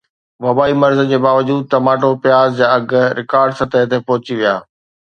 [0.45, 4.55] وبائي مرض جي باوجود ٽماٽو پياز جا اگهه رڪارڊ سطح تي پهچي ويا